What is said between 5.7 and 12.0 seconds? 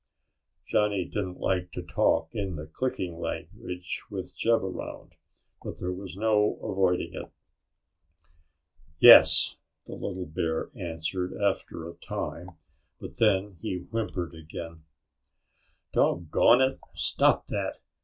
there was no avoiding it. "Yes," the little bear answered after a